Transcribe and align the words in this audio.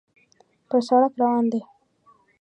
پر 0.69 0.79
سړک 0.87 1.13
روان 1.21 1.45
دی. 1.51 1.61